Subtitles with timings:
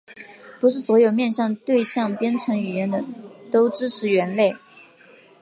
[0.59, 2.89] 不是所有面向对象编程语言
[3.51, 4.55] 都支持元类。